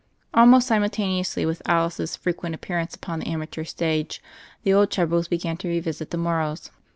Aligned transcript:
Almost 0.33 0.65
simultaneously 0.67 1.45
with 1.45 1.61
Alice's 1.67 2.15
frequent 2.15 2.55
appearance 2.55 2.95
upon 2.95 3.19
the 3.19 3.27
amateur 3.27 3.63
stage, 3.63 4.19
the 4.63 4.73
old 4.73 4.89
troubles 4.89 5.27
began 5.27 5.57
to 5.57 5.67
revisit 5.69 6.09
the 6.09 6.17
Morrows. 6.17 6.71